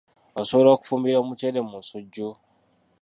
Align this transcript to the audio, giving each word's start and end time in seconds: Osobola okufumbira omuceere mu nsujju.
Osobola 0.41 0.69
okufumbira 0.75 1.17
omuceere 1.19 1.59
mu 1.69 1.75
nsujju. 1.81 2.29